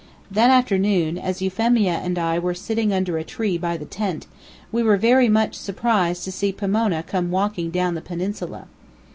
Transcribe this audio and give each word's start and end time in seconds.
That 0.31 0.49
afternoon, 0.49 1.19
as 1.19 1.43
Euphemia 1.43 1.91
and 2.03 2.17
I 2.17 2.39
were 2.39 2.55
sitting 2.55 2.91
under 2.91 3.19
a 3.19 3.23
tree 3.23 3.55
by 3.59 3.77
the 3.77 3.85
tent, 3.85 4.25
we 4.71 4.81
were 4.81 4.97
very 4.97 5.29
much 5.29 5.53
surprised 5.53 6.23
to 6.23 6.31
see 6.31 6.51
Pomona 6.51 7.03
come 7.03 7.29
walking 7.29 7.69
down 7.69 7.93
the 7.93 8.01
peninsula. 8.01 8.65